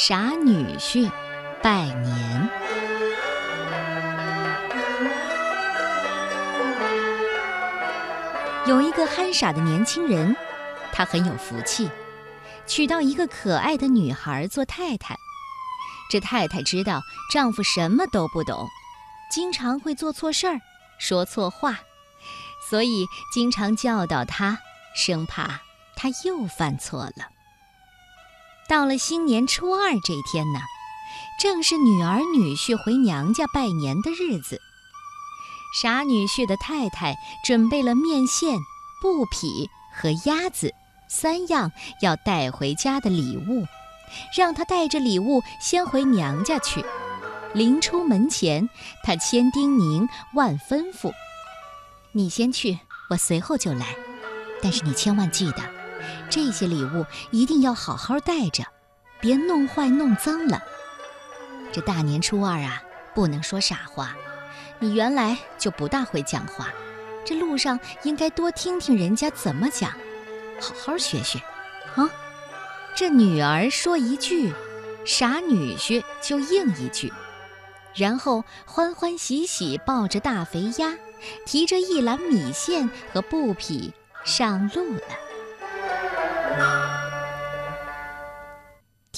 [0.00, 1.10] 傻女婿
[1.60, 2.50] 拜年。
[8.64, 10.36] 有一个憨傻的年轻人，
[10.92, 11.90] 他很有福气，
[12.64, 15.16] 娶到一个可爱的女孩做太太。
[16.08, 17.00] 这太太知道
[17.32, 18.68] 丈夫什么都不懂，
[19.32, 20.60] 经常会做错事儿，
[21.00, 21.76] 说错话，
[22.70, 23.04] 所以
[23.34, 24.60] 经常教导他，
[24.94, 25.60] 生怕
[25.96, 27.37] 他又犯错了。
[28.68, 30.60] 到了新年初二这天呢，
[31.40, 34.60] 正是女儿女婿回娘家拜年的日子。
[35.80, 38.58] 傻女婿的太太准备了面线、
[39.00, 40.72] 布匹和鸭子
[41.08, 41.72] 三样
[42.02, 43.66] 要带回家的礼物，
[44.36, 46.84] 让他带着礼物先回娘家去。
[47.54, 48.68] 临出门前，
[49.02, 51.10] 他千叮咛万吩咐
[52.12, 53.96] ：“你先去，我随后就来。
[54.62, 55.62] 但是你千万记得。”
[56.30, 58.64] 这些礼物一定要好好带着，
[59.20, 60.62] 别弄坏弄脏了。
[61.72, 62.82] 这大年初二啊，
[63.14, 64.16] 不能说傻话。
[64.78, 66.68] 你原来就不大会讲话，
[67.24, 69.90] 这路上应该多听听人家怎么讲，
[70.60, 71.38] 好好学学。
[71.96, 72.08] 啊，
[72.94, 74.52] 这女儿说一句，
[75.04, 77.12] 傻女婿就应一句，
[77.94, 80.96] 然后欢欢喜喜抱着大肥鸭，
[81.44, 83.92] 提着一篮米线和布匹
[84.24, 85.27] 上路了。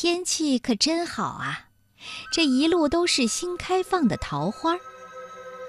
[0.00, 1.66] 天气可真好啊！
[2.30, 4.76] 这一路都是新开放的桃花。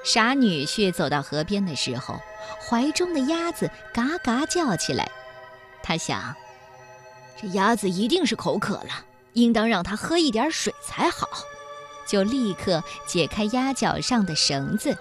[0.06, 2.20] 傻女婿走到河边的时候，
[2.62, 5.10] 怀中的鸭子嘎嘎叫起来。
[5.82, 6.36] 他想，
[7.42, 11.28] 这鸭子一定是口渴了，应当让它喝一点水才好。
[12.08, 14.96] 就立刻解开鸭脚上的绳子，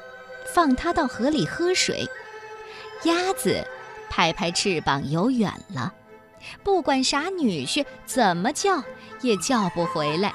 [0.55, 2.09] 放它到河里喝水。
[3.03, 3.63] 鸭子
[4.09, 5.93] 拍拍翅膀游远了。
[6.63, 8.83] 不管傻女婿怎么叫，
[9.21, 10.33] 也叫不回来。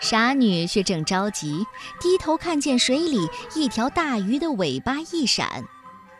[0.00, 1.66] 傻女婿正着急，
[2.00, 5.64] 低头看见水里一条大鱼的尾巴一闪，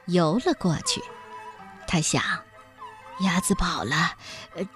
[0.06, 1.02] 游了过去。
[1.88, 2.22] 他想，
[3.20, 4.12] 鸭子跑了，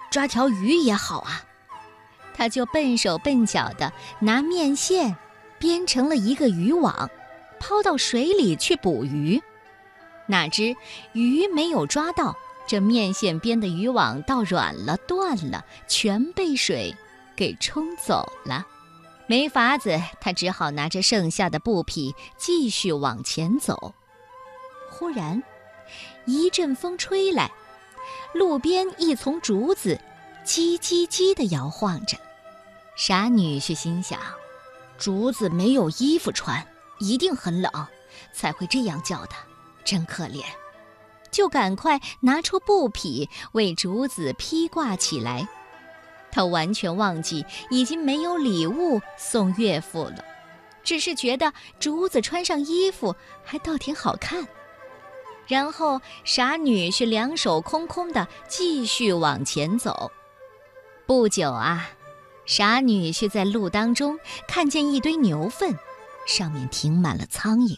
[0.09, 1.43] 抓条鱼也好啊。
[2.33, 5.15] 他就笨手笨脚的拿面线
[5.59, 7.09] 编成了一个渔网。
[7.59, 9.41] 抛到水里去捕鱼，
[10.27, 10.75] 哪知
[11.13, 12.35] 鱼没有抓到，
[12.67, 16.95] 这面线编的渔网倒软了、断了，全被水
[17.35, 18.65] 给冲走了。
[19.27, 23.93] 没法子，他只好拿着剩下的布匹继续往前走。
[24.89, 25.41] 忽然，
[26.25, 27.51] 一阵风吹来，
[28.33, 29.99] 路边一丛竹子
[30.45, 32.17] 叽叽叽地摇晃着。
[32.95, 34.19] 傻女婿心想：
[34.97, 36.65] 竹子没有衣服穿。
[36.99, 37.71] 一定很冷，
[38.33, 39.35] 才会这样叫的，
[39.83, 40.43] 真可怜。
[41.31, 45.47] 就赶快拿出布匹为竹子披挂起来。
[46.31, 50.23] 他完全忘记已经没有礼物送岳父了，
[50.83, 54.47] 只是觉得竹子穿上衣服还倒挺好看。
[55.47, 60.11] 然后傻女婿两手空空的继续往前走。
[61.05, 61.89] 不久啊，
[62.45, 64.17] 傻女婿在路当中
[64.47, 65.77] 看见一堆牛粪。
[66.25, 67.77] 上面停满了苍蝇，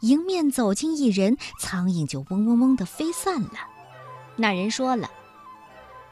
[0.00, 3.68] 迎面走进一人，苍蝇就嗡嗡嗡地飞散了。
[4.36, 5.10] 那人说了：“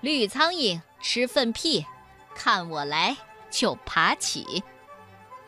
[0.01, 1.85] 绿苍蝇吃粪屁，
[2.35, 3.17] 看我来
[3.51, 4.63] 就爬起。”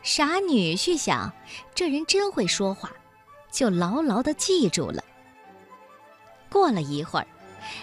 [0.03, 1.33] 傻女婿想，
[1.75, 2.91] 这人真会说话，
[3.51, 5.03] 就牢牢地记住了。
[6.49, 7.27] 过了一会儿，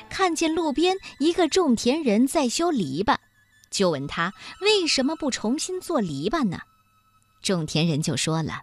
[0.08, 3.16] 看见路边一个种田人在修篱笆，
[3.70, 6.60] 就问他为什么不重新做篱笆呢？
[7.44, 8.62] 种田人就说了：“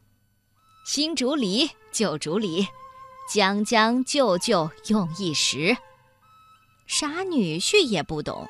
[0.84, 2.68] 新竹篱旧竹篱，
[3.31, 5.78] 将将就就用一时。”
[6.88, 8.50] 傻女婿也不懂，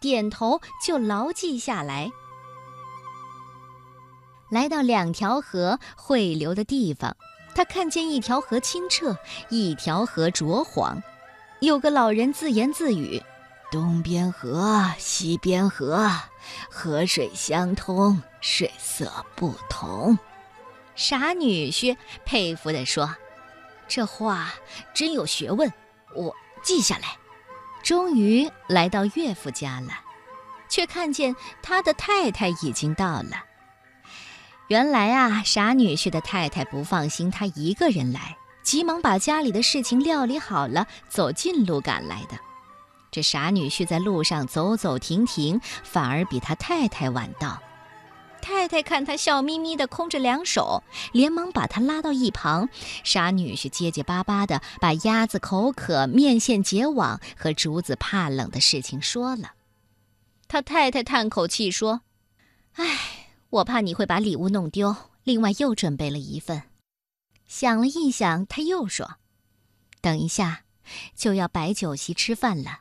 [0.00, 2.10] 点头就牢记下来。
[4.50, 7.16] 来到两条河汇流的地方，
[7.54, 9.18] 他看见一条河清澈，
[9.50, 11.02] 一条河浊黄。
[11.60, 13.22] 有个老人自言自语
[13.72, 16.08] ：“东边河，西边河，
[16.70, 20.18] 河水相通。”水色不同，
[20.96, 23.14] 傻女婿佩服地说
[23.86, 24.52] ：“这话
[24.92, 25.72] 真有学问，
[26.14, 27.16] 我记下来。”
[27.84, 29.92] 终于来到岳父家了，
[30.68, 33.44] 却看见他的太太已经到了。
[34.66, 42.36] 原来啊，傻女婿的太太不放心他一个人来，急忙把家里的事情料理好了，走近路赶来的。
[43.12, 47.62] 这傻女婿在路上走走停停，反而比他太太晚到。
[48.40, 50.82] 太太看他笑眯眯的空着两手，
[51.12, 52.68] 连忙把他拉到一旁。
[53.04, 59.52] 傻女婿结结巴巴的把鸭子口渴、面线结网和竹子怕冷的事情说了。
[60.48, 62.00] 他太太叹口气说
[62.74, 66.62] ：“唉，我怕你会把礼物弄丢，另外又准备了一份。”
[67.46, 69.16] 想了一想，他又说
[70.00, 70.62] ：“等一下
[71.14, 72.80] 就要摆酒席吃饭了，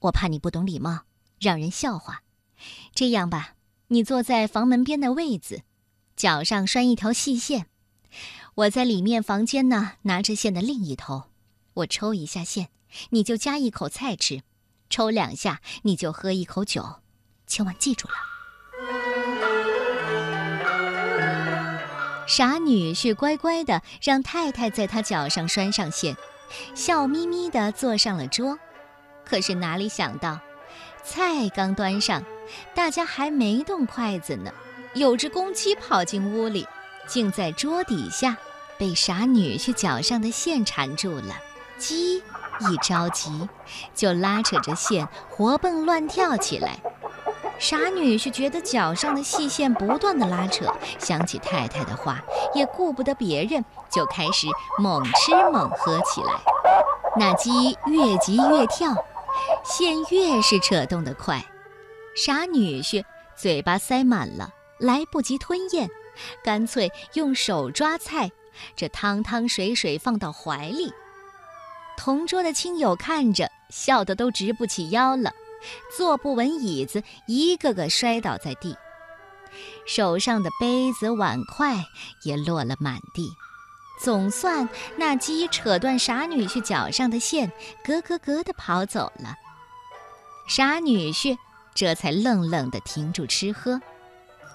[0.00, 1.00] 我怕你不懂礼貌，
[1.38, 2.22] 让人笑话。
[2.94, 3.54] 这样吧。”
[3.92, 5.62] 你坐在房门边的位子，
[6.14, 7.66] 脚上拴一条细线。
[8.54, 11.24] 我在里面房间呢，拿着线的另一头。
[11.74, 12.68] 我抽一下线，
[13.08, 14.42] 你就夹一口菜吃；
[14.88, 17.00] 抽两下，你就喝一口酒。
[17.48, 18.14] 千万记住了。
[22.28, 26.16] 傻女婿乖乖的让太太在他脚上拴上线，
[26.76, 28.56] 笑眯眯的坐上了桌。
[29.30, 30.40] 可是哪里想到，
[31.04, 32.20] 菜刚端上。
[32.74, 34.50] 大家还没动筷子呢，
[34.92, 36.66] 有只公鸡跑进屋里，
[37.06, 38.36] 竟在桌底下
[38.76, 41.36] 被傻女婿脚上的线缠住了。
[41.78, 43.48] 鸡一着急，
[43.94, 46.80] 就拉扯着线活蹦乱跳起来。
[47.60, 52.20] 傻女婿觉得脚上的细线不断的拉扯，想起太太的话，
[52.52, 54.48] 也顾不得别人，就开始
[54.80, 56.32] 猛吃猛喝起来。
[57.16, 58.92] 那鸡越急越跳，
[59.64, 61.44] 线越是扯动得快。
[62.16, 63.04] 傻女婿
[63.36, 65.88] 嘴巴塞满了，来不及吞咽，
[66.42, 68.30] 干脆用手抓菜，
[68.74, 70.92] 这汤汤水水放到怀里。
[71.96, 75.32] 同桌的亲友看着，笑得都直不起腰了，
[75.96, 78.76] 坐不稳椅子，一个个摔倒在地，
[79.86, 81.84] 手上的杯子碗筷
[82.24, 83.30] 也落了满地。
[84.02, 84.66] 总算
[84.96, 87.52] 那鸡扯断傻女婿脚上的线，
[87.84, 89.34] 咯咯咯地跑走了。
[90.50, 91.38] 傻女婿。
[91.72, 93.80] 这才愣愣地停住吃喝，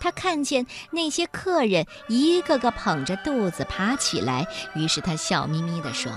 [0.01, 4.45] 他看见那些客人一个个捧着肚子爬起来，
[4.75, 6.11] 于是他笑眯眯地说：“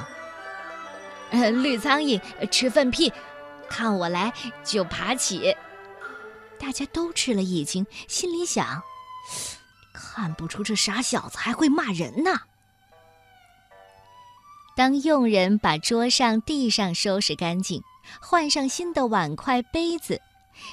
[1.30, 2.20] 绿苍蝇
[2.50, 3.12] 吃粪屁，
[3.70, 4.32] 看我来
[4.64, 5.56] 就爬起。”
[6.58, 8.82] 大家都吃了一惊，心里想
[9.94, 12.40] ：“看不出这傻小子还会骂人呢。”
[14.78, 17.82] 当佣人把桌上、地上收拾干净，
[18.20, 20.20] 换上新的碗筷、杯子。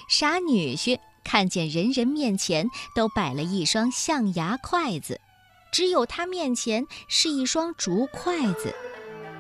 [0.08, 5.20] 傻女婿看见人人面前都摆了一双象牙筷子，
[5.72, 8.76] 只有他面前是一双竹筷子。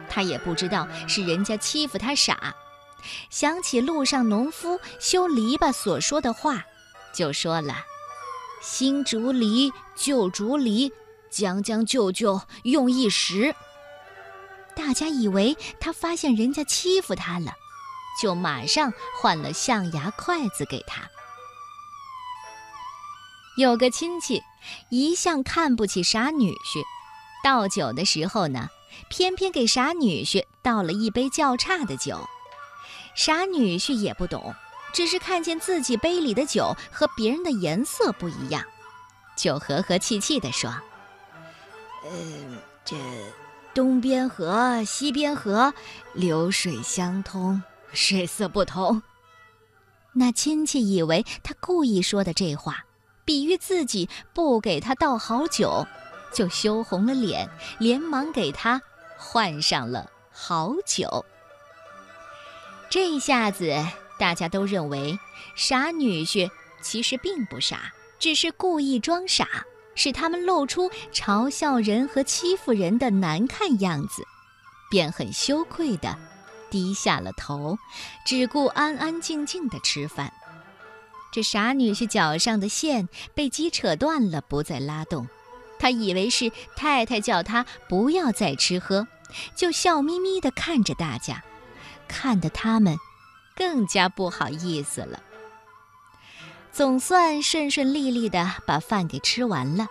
[0.10, 2.56] 他也不知道是人家欺负他傻，
[3.30, 6.66] 想起路上农夫修篱笆所说的话，
[7.14, 7.76] 就说了
[8.64, 10.92] ：“新竹篱旧竹篱，
[11.30, 13.54] 将将就就用一时。”
[14.76, 17.54] 大家以为他发现人家欺负他了。
[18.22, 21.02] 就马上换了象牙筷子给他。
[23.58, 24.42] 有个亲戚
[24.90, 26.82] 一向看不起傻女婿，
[27.44, 28.70] 倒酒的时候呢，
[29.10, 32.18] 偏偏给傻女婿倒了一杯较差的酒。
[33.16, 34.56] 傻女婿也不懂，
[34.94, 38.64] 只是看见自己杯里的酒和别人的颜色不一样，
[39.38, 40.74] 就和和气气地说
[42.10, 42.96] ：“嗯，这
[43.76, 45.72] 东边河西边河，
[46.14, 47.62] 流水相通。”
[47.94, 49.02] 水色不同，
[50.12, 52.84] 那亲戚以为他故意说的这话，
[53.24, 55.88] 比喻自己不给他倒好酒，
[56.34, 58.82] 就羞红了脸，连忙给他
[59.18, 61.26] 换上了好酒。
[62.90, 63.74] 这下子
[64.20, 65.18] 大家都认为
[65.56, 66.50] 傻女婿
[66.82, 69.66] 其实并不傻，只是故意装傻，
[69.96, 74.24] 使他们露出嘲笑人和欺负人的难看样子，
[74.92, 76.16] 便很羞愧的。
[76.70, 77.78] 低下了头，
[78.26, 80.34] 只顾安安静静的吃饭。
[81.32, 85.28] 这傻女婿脚上的线被鸡扯断了，不再拉动。
[85.80, 89.08] 他以为是太太叫他不要再吃喝，
[89.56, 91.44] 就笑眯眯地看着大家，
[92.08, 92.98] 看得他们
[93.56, 95.22] 更加不好意思了。
[96.76, 99.88] 总算顺顺利利的把饭给吃完了，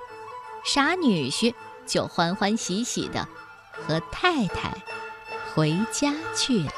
[0.66, 1.54] 傻女婿
[1.86, 3.26] 就欢欢喜喜的
[3.72, 4.70] 和太太。
[5.54, 6.72] 回家去了。